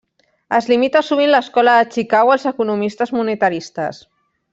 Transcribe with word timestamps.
Es 0.59 0.69
limita 0.69 1.01
sovint 1.09 1.29
l'escola 1.35 1.75
de 1.81 1.85
Chicago 1.97 2.33
als 2.37 2.47
economistes 2.53 3.13
monetaristes. 3.19 4.01